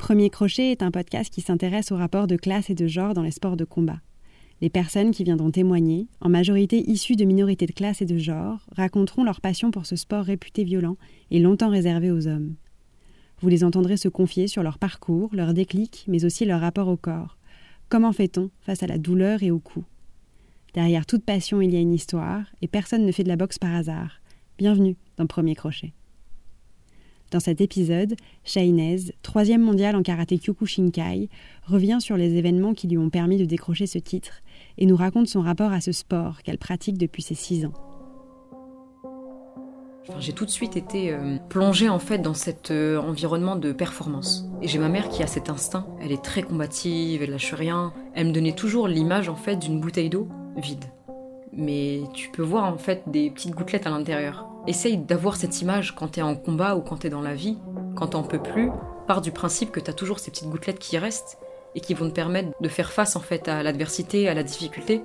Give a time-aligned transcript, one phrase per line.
[0.00, 3.22] Premier Crochet est un podcast qui s'intéresse aux rapports de classe et de genre dans
[3.22, 4.00] les sports de combat.
[4.62, 8.66] Les personnes qui viendront témoigner, en majorité issues de minorités de classe et de genre,
[8.74, 10.96] raconteront leur passion pour ce sport réputé violent
[11.30, 12.54] et longtemps réservé aux hommes.
[13.42, 16.96] Vous les entendrez se confier sur leur parcours, leur déclic, mais aussi leur rapport au
[16.96, 17.36] corps.
[17.90, 19.84] Comment fait-on face à la douleur et au coup?
[20.72, 23.58] Derrière toute passion, il y a une histoire, et personne ne fait de la boxe
[23.58, 24.22] par hasard.
[24.56, 25.92] Bienvenue dans Premier Crochet.
[27.30, 31.28] Dans cet épisode, Shainez, troisième mondiale en karaté Kyokushinkai,
[31.64, 34.42] revient sur les événements qui lui ont permis de décrocher ce titre
[34.78, 37.72] et nous raconte son rapport à ce sport qu'elle pratique depuis ses six ans.
[40.18, 44.50] j'ai tout de suite été euh, plongée en fait dans cet euh, environnement de performance.
[44.60, 45.86] Et j'ai ma mère qui a cet instinct.
[46.02, 47.92] Elle est très combative, elle lâche rien.
[48.14, 50.26] Elle me donnait toujours l'image en fait d'une bouteille d'eau
[50.56, 50.86] vide.
[51.52, 54.49] Mais tu peux voir en fait des petites gouttelettes à l'intérieur.
[54.66, 57.58] Essaye d'avoir cette image quand t'es en combat ou quand t'es dans la vie,
[57.96, 58.70] quand t'en peux plus,
[59.06, 61.38] part du principe que t'as toujours ces petites gouttelettes qui restent
[61.74, 65.02] et qui vont te permettre de faire face en fait à l'adversité, à la difficulté.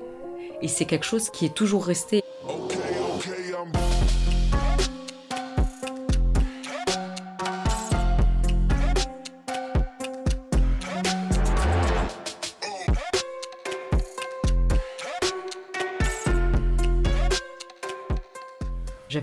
[0.61, 2.23] Et c'est quelque chose qui est toujours resté.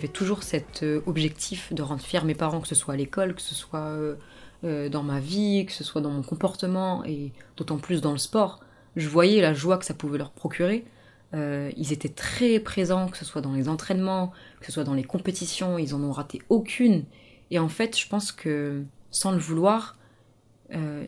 [0.02, 3.36] J'avais toujours cet euh, objectif de rendre fiers mes parents, que ce soit à l'école,
[3.36, 4.16] que ce soit euh,
[4.64, 8.18] euh, dans ma vie, que ce soit dans mon comportement, et d'autant plus dans le
[8.18, 8.58] sport.
[8.96, 10.84] Je voyais la joie que ça pouvait leur procurer.
[11.32, 15.04] ils étaient très présents, que ce soit dans les entraînements, que ce soit dans les
[15.04, 17.04] compétitions, ils en ont raté aucune.
[17.52, 19.96] Et en fait, je pense que, sans le vouloir,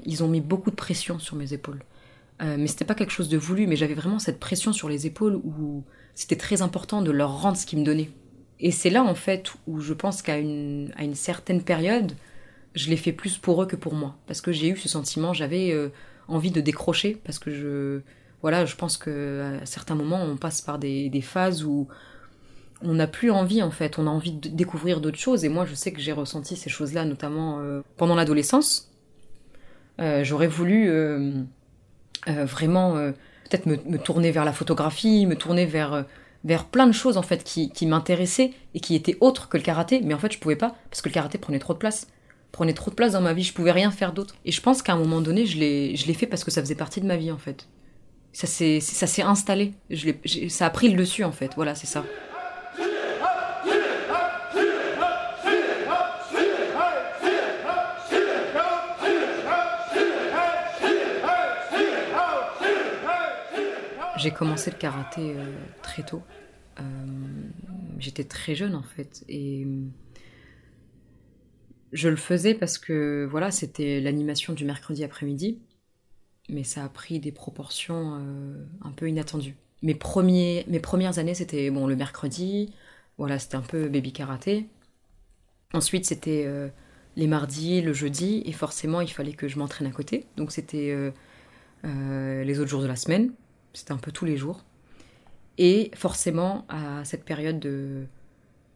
[0.07, 1.83] ils ont mis beaucoup de pression sur mes épaules.
[2.41, 5.35] mais c'était pas quelque chose de voulu, mais j'avais vraiment cette pression sur les épaules
[5.35, 5.83] où
[6.15, 8.11] c'était très important de leur rendre ce qu'ils me donnaient.
[8.65, 12.13] Et c'est là, en fait, où je pense qu'à une, à une certaine période,
[12.75, 14.17] je l'ai fait plus pour eux que pour moi.
[14.27, 15.91] Parce que j'ai eu ce sentiment, j'avais euh,
[16.29, 18.01] envie de décrocher, parce que je.
[18.41, 21.89] Voilà, je pense qu'à certains moments, on passe par des, des phases où
[22.81, 23.99] on n'a plus envie, en fait.
[23.99, 25.45] On a envie de découvrir d'autres choses.
[25.45, 28.91] Et moi, je sais que j'ai ressenti ces choses-là, notamment euh, pendant l'adolescence.
[30.01, 30.91] Euh, j'aurais voulu
[32.27, 36.07] vraiment peut-être me, tourner vers la photographie, me tourner vers
[36.45, 39.63] vers plein de choses en fait qui, qui m'intéressaient et qui étaient autres que le
[39.63, 42.07] karaté, mais en fait je pouvais pas parce que le karaté prenait trop de place.
[42.53, 44.37] Prenait trop de place dans ma vie, je pouvais rien faire d'autre.
[44.45, 47.01] Et je pense qu'à un moment donné, je l'ai, fait parce que ça faisait partie
[47.01, 47.67] de ma vie en fait.
[48.33, 49.73] Ça s'est, ça s'est installé.
[50.49, 51.51] Ça a pris le dessus en fait.
[51.57, 52.05] Voilà, c'est ça.
[64.25, 65.45] J'ai commencé le karaté euh,
[65.83, 66.23] très tôt.
[66.81, 66.83] Euh,
[67.99, 69.67] j'étais très jeune en fait et
[71.93, 75.59] je le faisais parce que voilà c'était l'animation du mercredi après-midi,
[76.49, 79.57] mais ça a pris des proportions euh, un peu inattendues.
[79.83, 82.73] Mes, premiers, mes premières années c'était bon le mercredi,
[83.19, 84.71] voilà c'était un peu baby karaté.
[85.75, 86.49] Ensuite c'était
[87.17, 91.13] les mardis, le jeudi et forcément il fallait que je m'entraîne à côté, donc c'était
[91.83, 93.35] les autres jours de la semaine
[93.75, 94.65] c'était un peu tous les jours.
[95.59, 98.07] Et forcément, à cette période, de...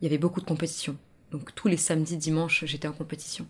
[0.00, 0.96] il y avait beaucoup de compétitions.
[1.30, 3.46] Donc tous les samedis, dimanches, j'étais en compétition.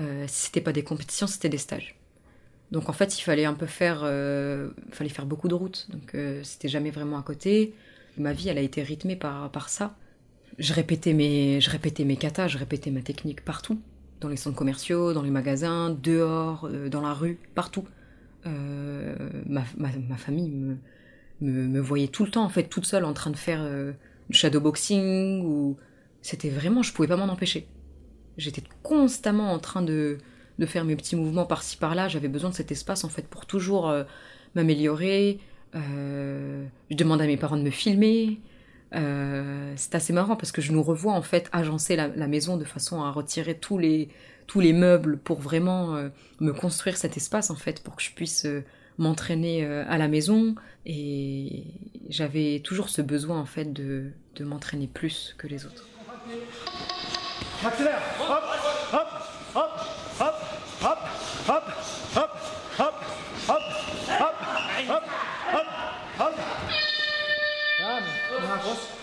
[0.00, 1.96] Euh, c'était pas des compétitions, c'était des stages.
[2.70, 5.88] Donc en fait, il fallait un peu faire, euh, fallait faire beaucoup de routes.
[5.90, 7.74] Donc euh, c'était jamais vraiment à côté.
[8.16, 9.96] Ma vie, elle a été rythmée par, par ça.
[10.58, 13.80] Je répétais mes, je répétais mes katas, je répétais ma technique partout,
[14.20, 17.84] dans les centres commerciaux, dans les magasins, dehors, euh, dans la rue, partout.
[19.48, 20.76] Euh, ma, famille me,
[21.40, 23.92] me, voyait tout le temps, en fait, toute seule en train de faire euh,
[24.28, 25.76] du shadowboxing, ou
[26.22, 27.68] c'était vraiment, je pouvais pas m'en empêcher.
[28.36, 30.18] J'étais constamment en train de,
[30.58, 33.46] de faire mes petits mouvements par-ci par-là, j'avais besoin de cet espace, en fait, pour
[33.46, 34.04] toujours euh,
[34.54, 35.40] m'améliorer.
[35.74, 38.40] je demandais à mes parents de me filmer.
[38.92, 43.02] c'est assez marrant parce que je nous revois en fait agencer la, maison de façon
[43.02, 44.08] à retirer tous les
[44.48, 46.08] tous les meubles pour vraiment euh,
[46.40, 48.64] me construire cet espace en fait pour que je puisse euh,
[48.98, 50.54] m'entraîner euh, à la maison
[50.86, 51.64] et
[52.08, 55.86] j'avais toujours ce besoin en fait de, de m'entraîner plus que les autres.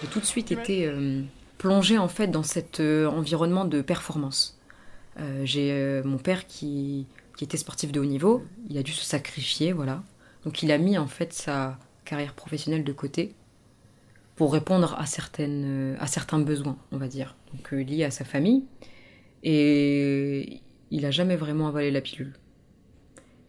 [0.01, 0.91] J'ai tout de suite été
[1.57, 4.56] plongée en fait dans cet environnement de performance.
[5.19, 7.07] Euh, j'ai euh, mon père qui,
[7.44, 10.04] était sportif de haut niveau, il a dû se sacrifier, voilà.
[10.44, 13.36] Donc il a mis en fait sa carrière professionnelle de côté
[14.36, 18.26] pour répondre à, certaines, euh, à certains besoins, on va dire, donc liés à sa
[18.26, 18.66] famille.
[19.44, 20.62] Et
[20.92, 22.34] il a jamais vraiment avalé la pilule.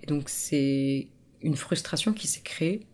[0.00, 1.09] Et donc c'est
[1.43, 2.87] une frustration qui s'est créée,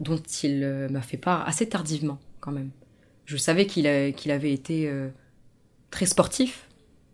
[0.00, 2.70] dont il euh, m'a fait part assez tardivement quand même.
[3.24, 5.08] Je savais qu'il avait été euh,
[5.90, 6.68] très sportif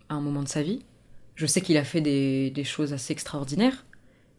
[0.08, 0.84] à un moment de sa vie.
[1.34, 3.86] Je sais qu'il a fait des, choses assez extraordinaires,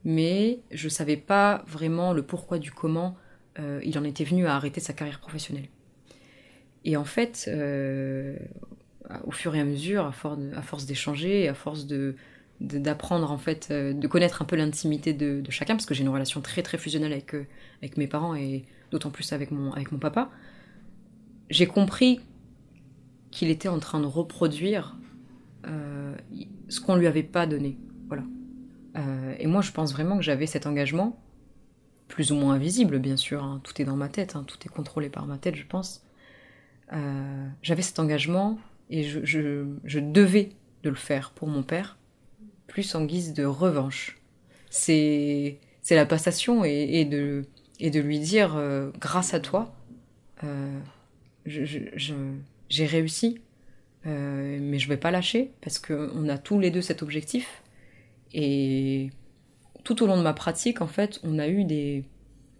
[0.05, 3.15] mais je savais pas vraiment le pourquoi du comment
[3.59, 5.67] euh, il en était venu à arrêter sa carrière professionnelle.
[6.85, 7.49] Et en fait,
[9.25, 11.87] au fur et à mesure, à, force d'échanger, à force
[12.59, 16.09] d'apprendre en fait, euh, de connaître un peu l'intimité de, chacun, parce que j'ai une
[16.09, 17.45] relation très très fusionnelle avec, euh,
[17.97, 20.29] mes parents et d'autant plus avec mon, papa,
[21.49, 22.21] j'ai compris
[23.31, 25.02] qu'il était en train de reproduire euh,
[25.63, 27.77] ce qu'on lui avait pas donné.
[28.07, 28.23] Voilà.
[29.39, 31.19] et moi, je pense vraiment que j'avais cet engagement,
[32.07, 33.43] plus ou moins invisible, bien sûr.
[33.43, 33.61] Hein.
[33.63, 34.43] tout est dans ma tête, hein.
[34.45, 36.05] tout est contrôlé par ma tête, je pense.
[37.61, 40.49] j'avais cet engagement et je, devais
[40.83, 41.97] de le faire pour mon père
[42.67, 44.19] plus en guise de revanche.
[44.69, 47.45] C'est c'est la passation et, de
[47.99, 49.75] lui dire euh, grâce à toi
[50.43, 50.79] euh,
[51.45, 53.41] j'ai réussi
[54.05, 57.63] euh, mais je vais pas lâcher parce que on a tous les deux cet objectif
[58.33, 59.09] et
[59.83, 62.03] tout au long de ma pratique en fait on a eu des,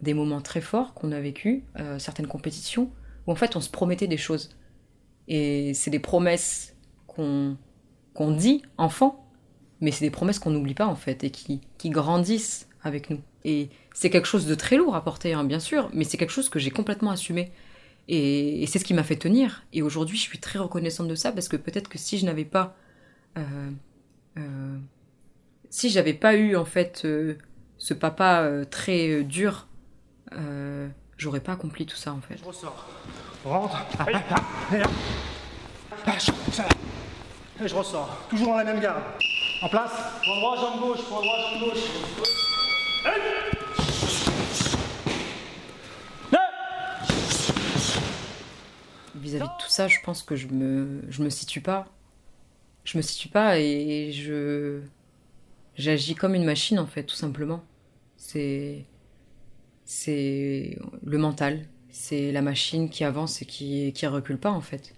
[0.00, 1.64] des moments très forts qu'on a vécu
[1.98, 2.90] certaines compétitions
[3.26, 4.50] où en fait on se promettait des choses
[5.26, 6.76] et c'est des promesses
[7.06, 7.56] qu'on
[8.14, 9.24] qu'on dit enfant
[9.80, 13.20] mais c'est des promesses qu'on n'oublie pas en fait et qui, qui grandissent avec nous.
[13.44, 16.32] Et c'est quelque chose de très lourd à porter, hein, bien sûr, mais c'est quelque
[16.32, 17.52] chose que j'ai complètement assumé.
[18.08, 19.62] Et, c'est ce qui m'a fait tenir.
[19.72, 22.44] Et aujourd'hui, je suis très reconnaissante de ça parce que peut-être que si je n'avais
[22.44, 22.76] pas,
[23.38, 23.70] euh,
[24.38, 24.78] euh,
[25.70, 27.38] si j'avais pas eu en fait euh,
[27.78, 29.66] ce papa très dur,
[31.16, 32.36] j'aurais pas accompli tout ça en fait.
[32.38, 32.88] Je ressors.
[33.44, 33.86] Rentre.
[37.60, 38.26] je ressors.
[38.28, 39.02] Toujours dans la même garde.
[39.62, 39.92] En place.
[40.24, 42.33] Point droit, jambe gauche, point droit, jambe gauche.
[49.38, 51.86] De tout ça, je pense que je me, je me situe pas.
[52.84, 54.82] Je me situe pas et je.
[55.76, 57.64] J'agis comme une machine en fait, tout simplement.
[58.16, 58.84] C'est.
[59.84, 61.66] C'est le mental.
[61.90, 64.94] C'est la machine qui avance et qui, qui recule pas en fait.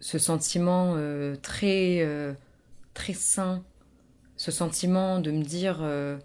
[0.00, 2.00] Ce sentiment euh, très.
[2.00, 2.34] Euh,
[2.94, 3.64] très sain,
[4.36, 6.18] ce sentiment de me dire euh,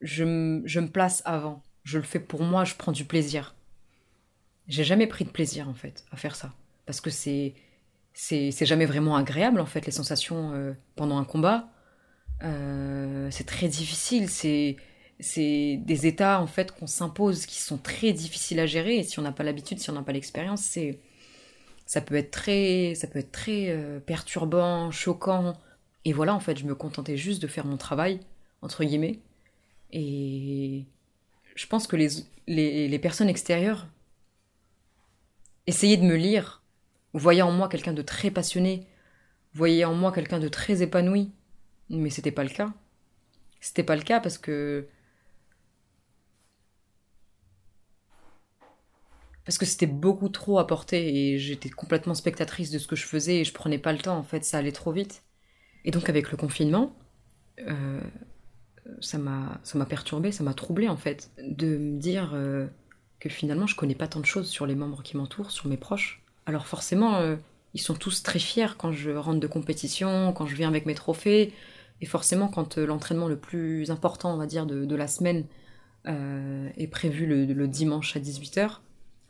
[0.00, 3.54] je, me place avant, je le fais pour moi, je prends du plaisir.
[4.70, 6.54] J'ai jamais pris de plaisir en fait à faire ça
[6.86, 7.54] parce que c'est
[8.12, 11.68] c'est jamais vraiment agréable en fait les sensations euh, pendant un combat.
[12.42, 14.76] Euh, c'est très difficile, c'est
[15.18, 19.18] c'est des états en fait qu'on s'impose qui sont très difficiles à gérer et si
[19.18, 20.98] on n'a pas l'habitude, si on n'a pas l'expérience, c'est
[21.90, 25.54] ça peut être très, ça peut être très euh, perturbant, choquant.
[26.04, 28.20] Et voilà, en fait, je me contentais juste de faire mon travail,
[28.62, 29.18] entre guillemets.
[29.92, 30.84] Et
[31.56, 32.08] je pense que les,
[32.46, 33.88] les, personnes extérieures
[35.70, 36.62] essayaient de me lire,
[37.14, 38.86] voyaient en moi quelqu'un de très passionné,
[39.54, 41.32] voyaient en moi quelqu'un de très épanoui.
[41.88, 42.72] Mais c'était pas le cas.
[43.60, 44.86] C'était pas le cas parce que
[49.44, 53.06] parce que c'était beaucoup trop à porter et j'étais complètement spectatrice de ce que je
[53.06, 55.24] faisais et je prenais pas le temps en fait, ça allait trop vite.
[55.84, 56.96] Et donc avec le confinement,
[57.66, 58.00] euh,
[59.00, 62.66] ça m'a ça m'a perturbé, ça m'a troublé en fait de me dire euh,
[63.20, 65.76] que finalement je connais pas tant de choses sur les membres qui m'entourent, sur mes
[65.76, 66.22] proches.
[66.46, 67.36] Alors forcément, euh,
[67.74, 70.94] ils sont tous très fiers quand je rentre de compétition, quand je viens avec mes
[70.94, 71.52] trophées,
[72.00, 75.44] et forcément quand l'entraînement le plus important, on va dire, de, la semaine
[76.06, 78.78] est prévu le, le dimanche à 18h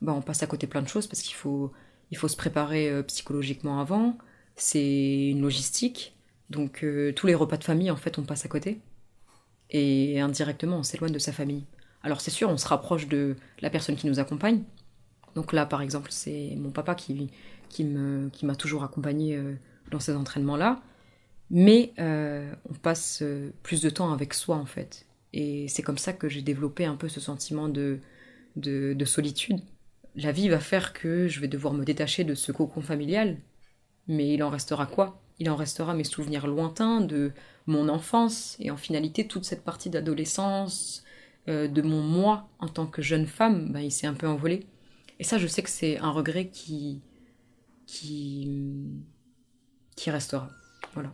[0.03, 1.73] bah, on passe à côté plein de choses parce qu'il faut,
[2.11, 4.17] il faut se préparer euh, psychologiquement avant.
[4.57, 6.17] C'est une logistique.
[6.49, 8.81] Donc euh, tous les repas de famille, en fait, on passe à côté.
[9.71, 11.65] Et indirectement, on s'éloigne de sa famille.
[12.03, 14.63] Alors c'est sûr, on se rapproche de la personne qui nous accompagne.
[15.35, 17.31] Donc là, par exemple, c'est mon papa qui,
[17.69, 19.55] qui, m'a toujours accompagné euh,
[19.91, 20.81] dans ces entraînements-là.
[21.51, 23.25] Mais on passe
[23.65, 25.07] plus de temps avec soi, en fait.
[25.33, 27.99] Et c'est comme ça que j'ai développé un peu ce sentiment de,
[28.55, 29.61] de solitude
[30.17, 33.39] la vie va faire que je vais devoir me détacher de ce cocon familial.
[34.09, 35.21] Mais il en restera quoi?
[35.39, 37.33] Il en restera mes souvenirs lointains de
[37.67, 41.05] mon enfance et en finalité toute cette partie d'adolescence,
[41.49, 44.67] euh, de mon moi en tant que jeune femme, ben, il s'est un peu envolé.
[45.19, 47.03] Et ça, je sais que c'est un regret qui,
[47.87, 48.49] qui,
[49.97, 50.51] qui restera.
[50.95, 51.11] Voilà.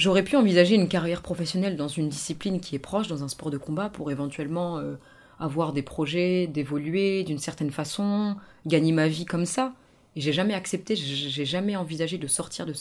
[0.00, 3.50] J'aurais pu envisager une carrière professionnelle dans une discipline qui est proche, dans un sport
[3.50, 4.94] de combat, pour éventuellement euh,
[5.38, 8.36] avoir des projets, d'évoluer d'une certaine façon,
[8.66, 9.74] gagner ma vie comme ça.
[10.16, 12.72] Et j'ai jamais accepté, j'ai jamais envisagé de sortir de,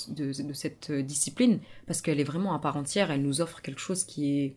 [0.53, 4.39] cette discipline parce qu'elle est vraiment à part entière, elle nous offre quelque chose qui
[4.39, 4.55] est,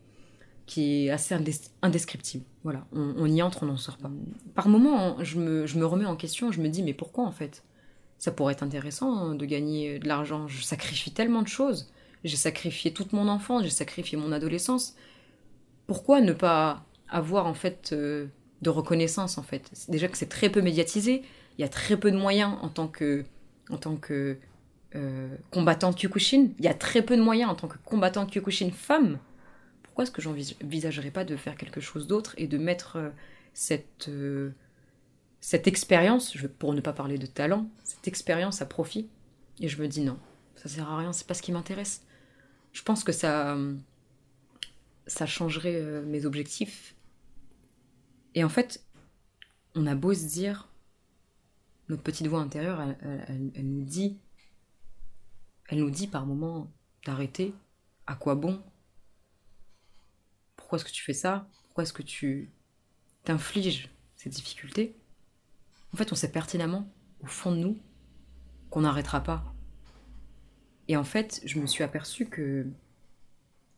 [0.65, 1.37] qui est assez
[1.83, 2.45] indescriptible.
[2.65, 4.11] Voilà, on, y entre, on n'en sort pas.
[4.55, 7.33] Par moments, je me, je me remets en question, je me dis mais pourquoi en
[7.33, 7.63] fait?
[8.19, 11.91] Ça pourrait être intéressant hein, de gagner de l'argent, je sacrifie tellement de choses.
[12.25, 14.95] J'ai sacrifié toute mon enfance, j'ai sacrifié mon adolescence.
[15.87, 18.29] Pourquoi ne pas avoir en fait euh,
[18.63, 19.71] de reconnaissance en fait?
[19.89, 21.23] Déjà que c'est très peu médiatisé,
[21.59, 23.25] il y a très peu de moyens en tant que
[23.71, 24.39] en tant que
[24.95, 26.49] euh, Kyokushin.
[26.59, 29.19] Il y a très peu de moyens en tant que combattant Kyokushin femme.
[29.83, 33.11] Pourquoi est-ce que j'envisagerais pas de faire quelque chose d'autre et de mettre euh,
[33.55, 34.11] cette
[35.41, 39.09] cette expérience, pour ne pas parler de talent, cette expérience à profit?
[39.61, 40.19] Et je me dis non,
[40.57, 42.03] ça sert à rien, c'est pas ce qui m'intéresse
[42.73, 43.57] je pense que ça,
[45.07, 46.95] ça changerait euh, mes objectifs.
[48.35, 48.83] Et en fait,
[49.75, 50.69] on a beau se dire,
[51.97, 54.19] petite voix intérieure, elle, nous dit,
[55.69, 56.71] elle nous dit par moments
[57.05, 57.55] d'arrêter.
[58.07, 58.63] À quoi bon?
[60.57, 61.49] Pourquoi est-ce que tu fais ça?
[61.65, 62.51] Pourquoi est-ce que tu
[63.25, 64.97] t'infliges ces difficultés?
[65.93, 67.79] En fait, on sait pertinemment, au fond de nous,
[68.71, 69.55] qu'on n'arrêtera pas.
[70.89, 72.67] Et en fait, je me suis aperçu que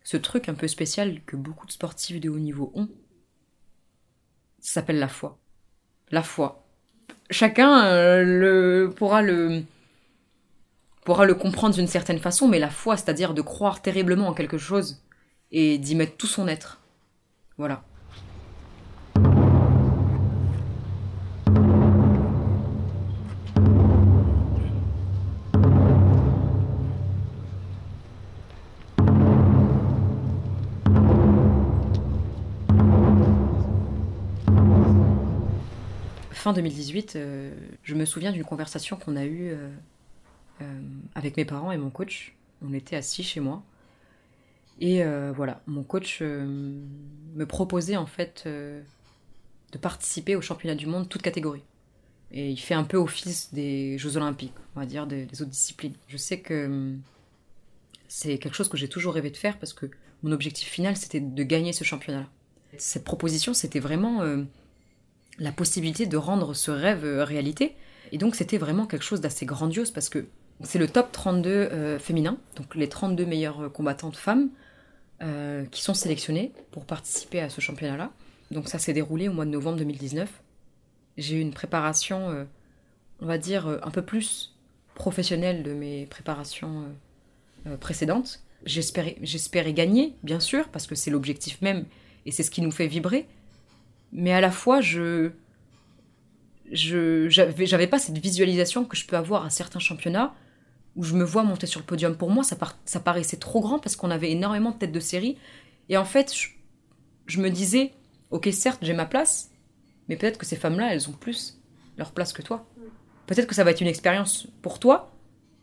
[0.02, 2.88] ce truc un peu spécial que beaucoup de sportifs de haut niveau ont,
[4.60, 5.38] s'appelle la foi.
[6.10, 6.63] La foi.
[7.30, 9.62] Chacun euh, le, pourra le
[11.04, 14.58] pourra le comprendre d'une certaine façon, mais la foi, c'est-à-dire de croire terriblement en quelque
[14.58, 15.02] chose
[15.52, 16.80] et d'y mettre tout son être.
[17.58, 17.84] Voilà.
[36.44, 39.70] Fin 2018, euh, je me souviens d'une conversation qu'on a eue euh,
[40.60, 40.80] euh,
[41.14, 42.36] avec mes parents et mon coach.
[42.60, 43.62] On était assis chez moi.
[44.78, 45.04] Et
[45.36, 51.62] voilà, mon coach me proposait en fait de participer au championnat du monde, toute catégorie.
[52.32, 55.52] Et il fait un peu office des Jeux Olympiques, on va dire, des, des autres
[55.52, 55.94] disciplines.
[56.08, 56.92] Je sais que
[58.08, 59.86] c'est quelque chose que j'ai toujours rêvé de faire parce que
[60.24, 62.28] mon objectif final, c'était de gagner ce championnat-là.
[62.76, 64.22] Cette proposition, c'était vraiment
[65.38, 67.74] la possibilité de rendre ce rêve euh, réalité.
[68.12, 70.26] Et donc c'était vraiment quelque chose d'assez grandiose parce que
[70.62, 74.50] c'est le top 32 euh, féminin, donc les 32 meilleures euh, combattantes femmes
[75.70, 78.10] qui sont sélectionnées pour participer à ce championnat-là.
[78.50, 80.28] Donc ça s'est déroulé au mois de novembre 2019.
[81.16, 82.46] J'ai eu une préparation,
[83.20, 84.54] on va dire, un peu plus
[84.94, 86.84] professionnelle de mes préparations
[87.80, 88.42] précédentes.
[88.66, 91.86] J'espérais gagner, bien sûr, parce que c'est l'objectif même
[92.26, 93.26] et c'est ce qui nous fait vibrer
[94.14, 95.32] mais à la fois je
[96.72, 100.34] je j'avais pas cette visualisation que je peux avoir à certains championnats
[100.96, 102.16] où je me vois monter sur le podium.
[102.16, 102.56] Pour moi ça
[102.86, 105.36] ça paraissait trop grand parce qu'on avait énormément de têtes de série.
[105.88, 106.32] Et en fait
[107.26, 107.92] je, me disais
[108.30, 109.50] ok certes j'ai ma place
[110.08, 111.60] mais peut-être que ces femmes là elles ont plus
[111.98, 112.66] leur place que toi.
[113.26, 115.12] Peut-être que ça va être une expérience pour toi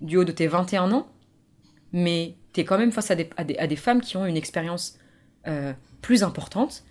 [0.01, 1.07] du haut de tes 21 ans
[1.93, 4.97] mais tu es quand même face à des, à des, femmes qui ont une expérience
[5.47, 6.83] euh, plus importante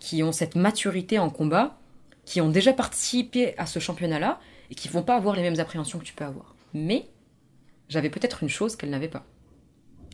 [0.00, 1.78] qui ont cette maturité en combat,
[2.24, 4.40] qui ont déjà participé à ce championnat-là
[4.70, 6.54] et qui vont pas avoir les mêmes appréhensions que tu peux avoir.
[6.74, 7.08] Mais
[7.88, 9.24] j'avais peut-être une chose qu'elle n'avait pas.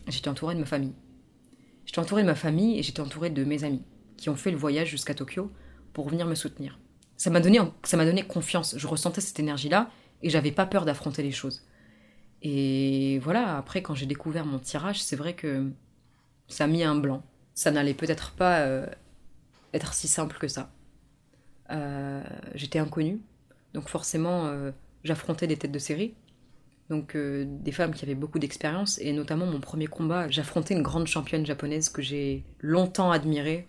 [0.07, 0.93] J'étais entourée de ma famille.
[1.85, 3.83] J'étais entourée de ma famille et j'étais entourée de mes amis
[4.17, 5.51] qui ont fait le voyage jusqu'à Tokyo
[5.93, 6.79] pour venir me soutenir.
[7.17, 8.75] Ça m'a donné, ça m'a donné confiance.
[8.77, 9.89] Je ressentais cette énergie-là
[10.21, 11.65] et j'avais pas peur d'affronter les choses.
[12.41, 15.71] Et voilà, après, quand j'ai découvert mon tirage, c'est vrai que
[16.47, 17.23] ça a mis un blanc.
[17.53, 18.85] Ça n'allait peut-être pas euh,
[19.75, 20.71] être si simple que ça.
[21.71, 23.19] Euh, j'étais inconnue,
[23.73, 24.71] donc forcément euh,
[25.03, 26.13] j'affrontais des têtes de série,
[26.89, 30.83] donc euh, des femmes qui avaient beaucoup d'expérience, et notamment mon premier combat, j'affrontais une
[30.83, 33.67] grande championne japonaise que j'ai longtemps admirée.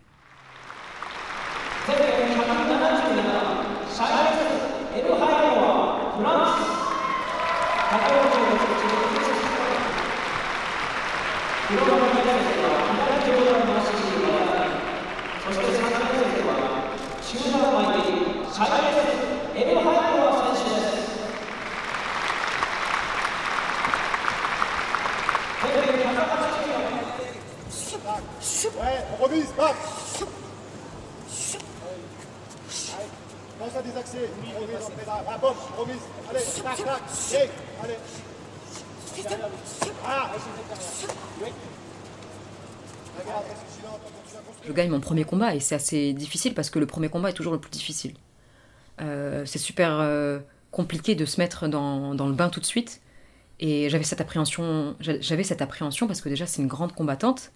[29.21, 29.75] remise, va
[33.59, 35.97] Pense à des accès, remise en pédale, ah bon, remise,
[36.29, 37.03] allez, tac, tac,
[44.67, 47.35] Je gagne mon premier combat et c'est assez difficile parce que le premier combat est
[47.35, 48.15] toujours le plus difficile.
[49.01, 53.01] Euh, c'est super euh, compliqué de se mettre dans, le bain tout de suite.
[53.59, 57.53] Et j'avais cette appréhension, j'avais cette appréhension parce que déjà c'est une grande combattante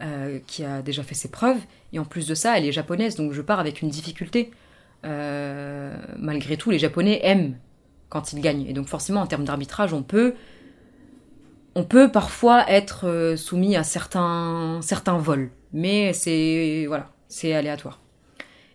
[0.00, 1.58] euh, qui a déjà fait ses preuves
[1.92, 4.52] et en plus de ça elle est japonaise donc je pars avec une difficulté.
[5.02, 7.56] malgré tout les Japonais aiment
[8.14, 10.32] quand ils gagnent et donc forcément en termes d'arbitrage on peut
[11.74, 18.00] on peut parfois être soumis à certains certains vols mais c'est voilà c'est aléatoire.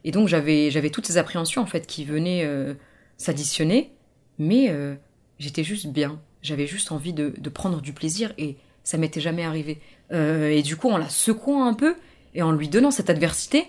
[0.03, 2.74] Et donc j'avais j'avais toutes ces appréhensions en fait qui venaient euh,
[3.17, 3.93] s'additionner,
[4.38, 4.96] mais euh,
[5.39, 6.22] j'étais juste bien.
[6.41, 9.81] J'avais juste envie de, de, prendre du plaisir et ça m'était jamais arrivé.
[10.13, 11.96] Euh, et du coup, en la secouant un peu
[12.34, 13.65] et en lui donnant cette adversité,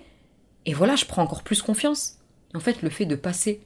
[0.67, 2.19] et voilà, je prends encore plus confiance.
[2.55, 3.61] En fait, le fait de passer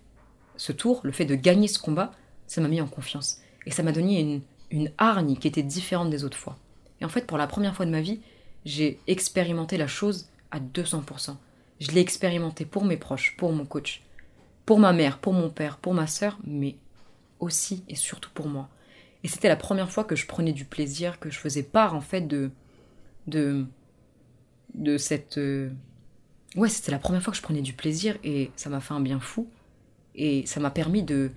[0.56, 2.12] ce tour, le fait de gagner ce combat,
[2.46, 3.40] ça m'a mis en confiance.
[3.66, 6.56] Et ça m'a donné une, une hargne qui était différente des autres fois.
[7.00, 8.20] Et en fait, pour la première fois de ma vie,
[8.64, 11.36] j'ai expérimenté la chose à 200%.
[11.80, 14.02] Je l'ai expérimenté pour mes proches, pour mon coach,
[14.64, 16.76] pour ma mère, pour mon père, pour ma sœur, mais
[17.40, 18.68] aussi et surtout pour moi.
[19.22, 22.00] Et c'était la première fois que je prenais du plaisir, que je faisais part en
[22.00, 22.50] fait de
[23.26, 23.66] de
[24.74, 25.70] de cette euh,
[26.56, 29.00] ouais, c'était la première fois que je prenais du plaisir et ça m'a fait un
[29.00, 29.48] bien fou
[30.14, 31.30] et ça m'a permis de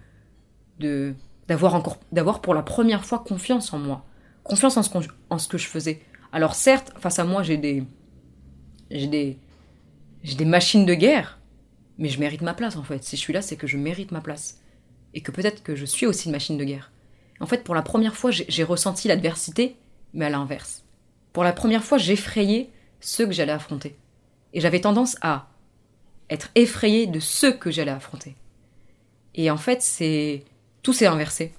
[1.48, 4.06] d'avoir encore d'avoir pour la première fois confiance en moi,
[4.44, 4.90] confiance en ce,
[5.30, 6.02] en ce que je faisais.
[6.32, 7.84] Alors certes, face à moi, j'ai des
[8.92, 9.38] j'ai des
[10.24, 11.40] j'ai des machines de guerre,
[11.98, 13.04] mais je mérite ma place en fait.
[13.04, 14.62] Si je suis là, c'est que je mérite ma place.
[15.14, 16.92] Et que peut-être que je suis aussi une machine de guerre.
[17.40, 19.78] En fait, pour la première fois, j'ai ressenti l'adversité,
[20.14, 20.84] mais à l'inverse.
[21.34, 22.70] Pour la première fois, j'effrayais
[23.00, 23.96] ceux que j'allais affronter.
[24.54, 25.50] Et j'avais tendance à
[26.30, 28.36] être effrayé de ceux que j'allais affronter.
[29.38, 30.44] Et en fait, c'est
[30.84, 31.54] tout s'est inversé.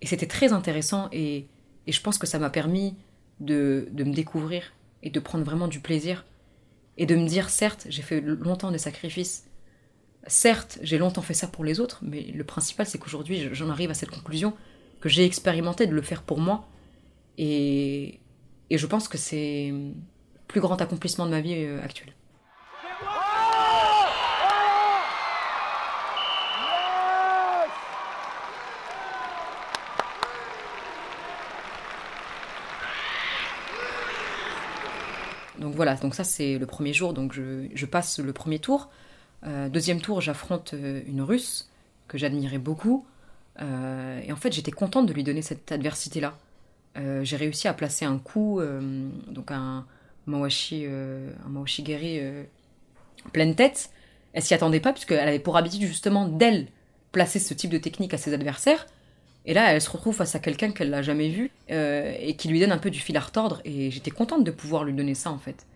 [0.00, 1.46] Et c'était très intéressant et,
[1.86, 2.94] je pense que ça m'a permis
[3.40, 6.26] de, de me découvrir et de prendre vraiment du plaisir
[6.98, 9.46] et de me dire, certes, j'ai fait longtemps des sacrifices,
[10.26, 13.90] certes, j'ai longtemps fait ça pour les autres, mais le principal, c'est qu'aujourd'hui, j'en arrive
[13.90, 14.52] à cette conclusion
[15.00, 16.68] que j'ai expérimenté de le faire pour moi,
[17.38, 18.20] et,
[18.68, 19.94] et je pense que c'est le
[20.48, 22.12] plus grand accomplissement de ma vie euh, actuelle.
[35.78, 38.90] Voilà, donc ça c'est le premier jour, donc je, passe le premier tour.
[39.46, 41.70] Euh, deuxième tour, j'affronte euh, une Russe
[42.08, 43.06] que j'admirais beaucoup.
[43.60, 46.36] Euh, et en fait, j'étais contente de lui donner cette adversité-là.
[47.22, 48.60] j'ai réussi à placer un coup,
[49.28, 49.86] donc un
[50.26, 52.20] Mawashi, un Mawashi guéri
[53.32, 53.90] pleine tête.
[54.32, 56.66] Elle s'y attendait pas, puisqu'elle avait pour habitude justement d'elle
[57.12, 58.84] placer ce type de technique à ses adversaires.
[59.46, 62.58] Et là, elle se retrouve face à quelqu'un qu'elle n'a jamais vu et qui lui
[62.58, 63.60] donne un peu du fil à retordre.
[63.64, 65.67] Et j'étais contente de pouvoir lui donner ça, en fait.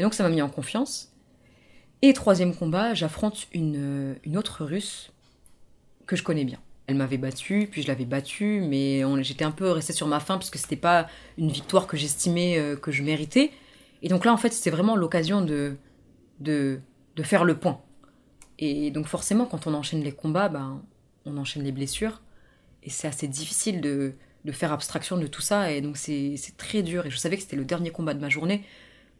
[0.00, 1.12] Et donc, ça m'a mis en confiance.
[2.00, 5.12] Et troisième combat, j'affronte une, euh, une autre russe
[6.06, 6.58] que je connais bien.
[6.86, 10.38] Elle m'avait battue, puis je l'avais battue, mais j'étais un peu restée sur ma faim
[10.38, 13.50] parce que c'était pas une victoire que j'estimais euh, que je méritais.
[14.00, 15.76] Et donc là, en fait, c'était vraiment l'occasion de,
[16.38, 16.80] de,
[17.16, 17.82] de faire le point.
[18.58, 20.82] Et donc forcément, quand on enchaîne les combats, ben,
[21.26, 22.22] on enchaîne les blessures
[22.82, 24.14] et c'est assez difficile de,
[24.46, 27.42] de, faire abstraction de tout ça et donc c'est très dur et je savais que
[27.42, 28.64] c'était le dernier combat de ma journée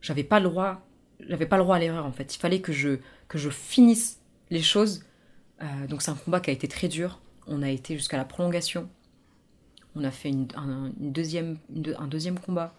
[0.01, 0.83] j'avais pas le droit
[1.29, 2.35] j'avais pas le droit à l'erreur en fait.
[2.35, 5.05] Il fallait que je que je finisse les choses.
[5.63, 7.21] Euh, donc c'est un combat qui a été très dur.
[7.47, 8.89] On a été jusqu'à la prolongation.
[9.97, 11.59] On a fait une, un, deuxième,
[11.99, 12.75] un deuxième combat.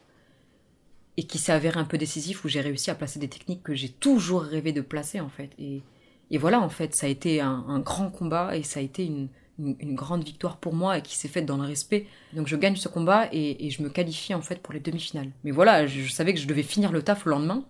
[1.17, 3.75] Et qui s'est avéré un peu décisif où j'ai réussi à placer des techniques que
[3.75, 5.51] j'ai toujours rêvé de placer en fait.
[5.59, 5.83] Et,
[6.31, 9.05] et voilà en fait ça a été un, un grand combat et ça a été
[9.05, 9.27] une,
[9.59, 12.07] une, grande victoire pour moi et qui s'est faite dans le respect.
[12.33, 15.29] Donc je gagne ce combat et, je me qualifie en fait pour les demi-finales.
[15.43, 17.65] Mais voilà, je, savais que je devais finir le taf le lendemain.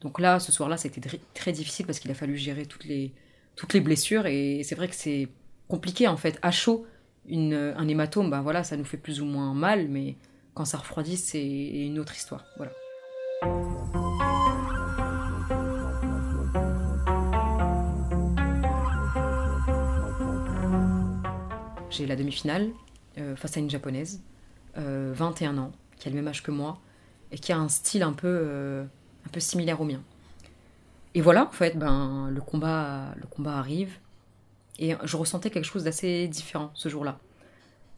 [0.00, 1.00] Donc là, ce soir-là, été
[1.34, 3.12] très, difficile parce qu'il a fallu gérer toutes les,
[3.56, 5.28] toutes les blessures et c'est vrai que c'est
[5.66, 6.38] compliqué en fait.
[6.42, 6.86] À chaud,
[7.30, 10.16] un hématome, ben voilà, ça nous fait plus ou moins mal, mais
[10.54, 12.44] quand ça refroidit, c'est une autre histoire.
[12.56, 12.72] Voilà.
[21.98, 22.70] J'ai la demi-finale
[23.18, 24.22] euh, face à une japonaise,
[24.76, 26.78] 21 euh, ans, qui a le même âge que moi,
[27.32, 28.84] et qui a un style un peu, euh,
[29.26, 30.00] un peu similaire au mien.
[31.14, 33.98] Et voilà, en fait, ben, le, combat, le combat arrive,
[34.78, 37.18] et je ressentais quelque chose d'assez différent ce jour-là.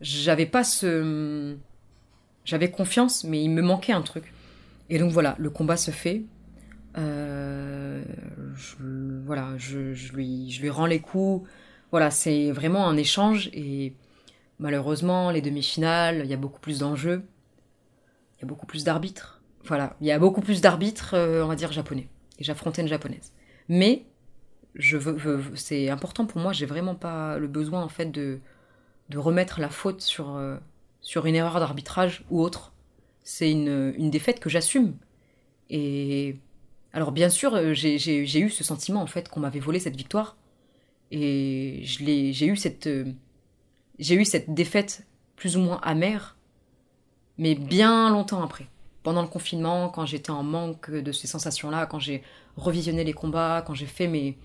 [0.01, 1.59] J'avais pas ce.
[2.47, 4.33] J'avais confiance, mais il me manquait un truc.
[4.89, 6.23] Et donc voilà, le combat se fait.
[9.27, 11.47] voilà, je, je, lui, je lui rends les coups
[11.91, 13.95] voilà, c'est vraiment un échange et
[14.59, 17.25] malheureusement, les demi-finales, il y a beaucoup plus d'enjeux,
[18.37, 21.49] il y a beaucoup plus d'arbitres, voilà, il y a beaucoup plus d'arbitres, euh, on
[21.49, 22.09] va dire, japonais.
[22.39, 23.33] Et j'affrontais une japonaise.
[23.69, 24.05] Mais
[24.75, 28.41] je veux, c'est important pour moi, j'ai vraiment pas le besoin, en fait, de,
[29.09, 30.57] de remettre la faute sur, euh,
[31.01, 32.73] sur une erreur d'arbitrage ou autre.
[33.23, 34.95] C'est une, une défaite que j'assume.
[35.69, 36.39] Et
[36.93, 40.37] alors, bien sûr, euh, j'ai eu ce sentiment, en fait, qu'on m'avait volé cette victoire.
[41.11, 42.89] Et j'ai eu cette
[43.99, 46.37] j'ai eu cette défaite plus ou moins amère,
[47.39, 48.69] mais bien longtemps après
[49.03, 52.23] pendant le confinement, quand j'étais en manque de ces sensations-là, quand j'ai
[52.57, 54.37] revisionné les combats, quand j'ai fait mes,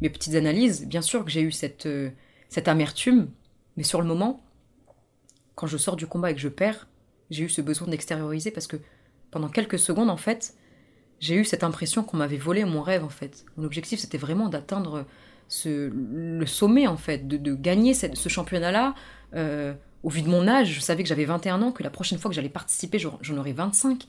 [0.00, 2.10] mes petites analyses, bien sûr que j'ai eu cette, euh,
[2.48, 3.30] cette amertume,
[3.76, 4.42] mais sur le moment,
[5.54, 6.88] quand je sors du combat et que je perds,
[7.30, 8.76] j'ai eu ce besoin d'extérioriser parce que
[9.30, 10.54] pendant quelques secondes, en fait,
[11.20, 13.44] j'ai eu cette impression qu'on m'avait volé mon rêve, en fait.
[13.56, 15.06] Mon objectif, c'était vraiment d'atteindre
[15.64, 18.94] le sommet, en fait, de, gagner ce championnat-là.
[19.34, 22.18] Euh, au vu de mon âge, je savais que j'avais 21 ans, que la prochaine
[22.18, 24.06] fois que j'allais participer, j'en aurais 25.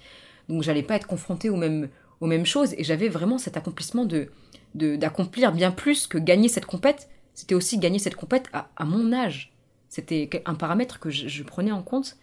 [0.50, 1.90] Donc j'allais pas être confrontée aux mêmes,
[2.22, 2.74] aux mêmes choses.
[2.78, 4.30] Et j'avais vraiment cet accomplissement de
[4.74, 7.10] d'accomplir bien plus que gagner cette compète.
[7.34, 9.52] C'était aussi gagner cette compète à, mon âge.
[9.90, 12.16] C'était un paramètre que je, prenais en compte.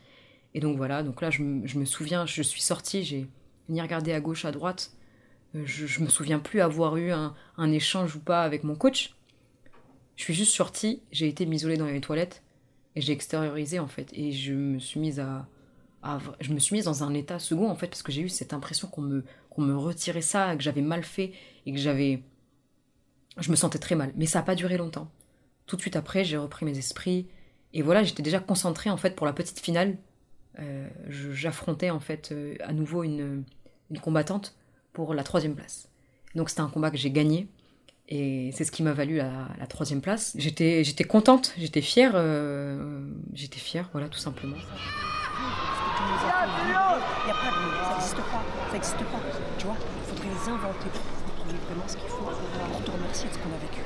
[0.54, 3.26] Et donc voilà, donc là je, me souviens, je suis sortie, j'ai
[3.68, 4.92] ni regardé à gauche, à droite.
[5.54, 7.34] Euh, je, me souviens plus avoir eu un,
[7.72, 9.14] échange ou pas avec mon coach.
[10.16, 12.42] Je suis juste sortie, j'ai été m'isoler dans les toilettes
[12.96, 14.11] et j'ai extériorisé en fait.
[14.12, 15.46] Et je me suis mise à,
[16.40, 18.52] je me suis mise dans un état second en fait parce que j'ai eu cette
[18.52, 21.32] impression qu'on me, qu'on me retirait ça, que j'avais mal fait
[21.66, 22.22] et que j'avais.
[23.38, 24.12] Je me sentais très mal.
[24.16, 25.11] Mais ça n'a pas duré longtemps.
[25.66, 27.28] Tout de suite après, j'ai repris mes esprits.
[27.72, 29.96] Et voilà, j'étais déjà concentrée en fait pour la petite finale.
[30.58, 33.44] Euh, j'affrontais en fait euh, à nouveau une
[34.02, 34.56] combattante
[34.92, 35.88] pour la troisième place.
[36.35, 37.48] Donc c'était un combat que j'ai gagné.
[38.11, 40.33] Et c'est ce qui m'a valu la, troisième place.
[40.38, 44.57] J'étais, j'étais contente, j'étais fière, euh, j'étais fière, voilà, tout simplement.
[44.57, 46.14] Il
[47.27, 49.20] n'y a pas de ça n'existe pas, ça n'existe pas.
[49.59, 53.29] Tu vois, il faudrait les inventer pour trouver vraiment ce qu'il faut pour te remercier
[53.29, 53.83] de ce qu'on a vécu.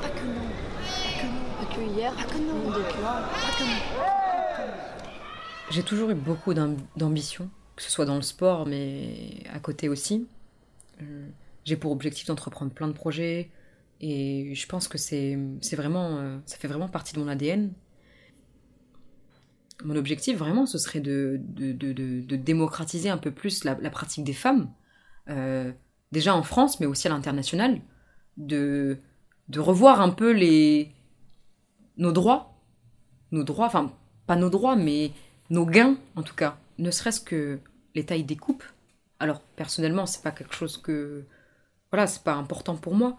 [0.00, 0.48] Pas que nous,
[1.02, 2.78] pas que nous, pas que hier, pas que nous, pas
[3.58, 3.78] que nous.
[5.70, 10.26] J'ai toujours eu beaucoup d'ambition, que ce soit dans le sport, mais à côté aussi.
[11.00, 11.28] Euh,
[11.64, 13.52] j'ai pour objectif d'entreprendre plein de projets
[14.00, 15.36] et je pense que c'est
[15.76, 17.72] vraiment euh, ça fait vraiment partie de mon ADN.
[19.84, 24.72] Mon objectif vraiment ce serait de, démocratiser un peu plus la, pratique des femmes,
[25.28, 25.70] euh,
[26.10, 27.80] déjà en France mais aussi à l'international,
[28.38, 28.98] de,
[29.56, 30.36] revoir un peu
[31.96, 32.60] nos droits,
[33.30, 33.92] nos droits, enfin
[34.26, 35.12] pas nos droits mais
[35.48, 37.60] nos gains en tout cas, ne serait-ce que
[37.94, 38.64] les tailles des coupes.
[39.20, 41.24] Alors personnellement c'est pas quelque chose que
[41.90, 43.16] voilà, c'est pas important pour moi.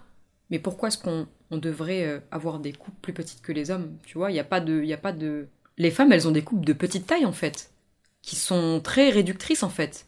[0.50, 4.18] Mais pourquoi est-ce qu'on devrait euh, avoir des coupes plus petites que les hommes Tu
[4.18, 5.48] vois, il n'y a pas de, il a pas de.
[5.78, 7.72] Les femmes, elles ont des coupes de petite taille en fait,
[8.22, 10.08] qui sont très réductrices en fait.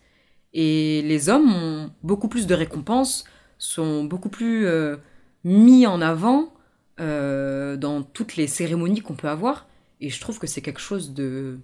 [0.53, 3.25] Et les hommes ont beaucoup plus de récompenses,
[3.57, 4.97] sont beaucoup plus euh,
[5.43, 6.53] mis en avant
[6.99, 9.67] euh, dans toutes les cérémonies qu'on peut avoir.
[10.01, 11.59] Et je trouve que c'est quelque chose de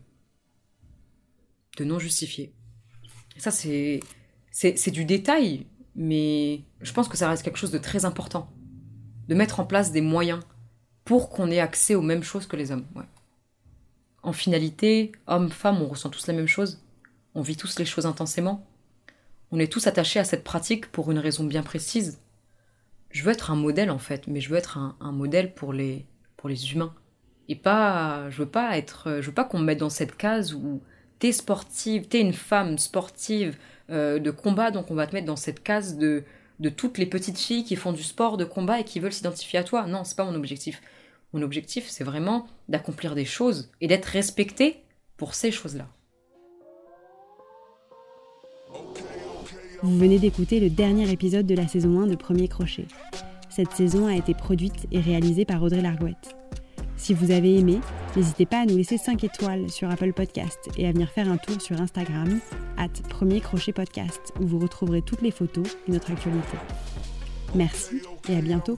[1.78, 2.54] de non justifié.
[3.38, 4.02] ça, c'est
[4.52, 8.50] c'est du détail, mais je pense que ça reste quelque chose de très important.
[9.28, 10.40] De mettre en place des moyens
[11.06, 12.88] pour qu'on ait accès aux mêmes choses que les hommes.
[14.24, 16.82] En finalité, hommes, femmes, on ressent tous la même chose.
[17.36, 18.66] On vit tous les choses intensément.
[19.52, 22.20] On est tous attachés à cette pratique pour une raison bien précise.
[23.12, 26.08] Je veux être un modèle en fait, mais je veux être un, modèle pour les,
[26.36, 26.96] pour les humains.
[27.48, 30.56] Et pas, je veux pas être, je veux pas qu'on me mette dans cette case
[30.56, 30.82] où
[31.20, 33.58] t'es sportive, t'es une femme sportive,
[33.90, 36.24] euh, de combat, donc on va te mettre dans cette case de,
[36.60, 39.60] de toutes les petites filles qui font du sport de combat et qui veulent s'identifier
[39.60, 39.88] à toi.
[39.88, 40.82] Non, c'est pas mon objectif.
[41.34, 44.84] Mon objectif, c'est vraiment d'accomplir des choses et d'être respecté
[45.16, 45.88] pour ces choses-là.
[49.84, 52.88] Vous venez d'écouter le dernier épisode de la saison 1 de Premier Crochet.
[53.50, 56.36] Cette saison a été produite et réalisée par Audrey Largouette.
[56.98, 57.80] Si vous avez aimé,
[58.16, 61.38] n'hésitez pas à nous laisser 5 étoiles sur Apple Podcast et à venir faire un
[61.38, 62.40] tour sur Instagram,
[62.76, 66.58] at Premier Crochet Podcast, où vous retrouverez toutes les photos et notre actualité.
[67.56, 68.78] Merci et à bientôt.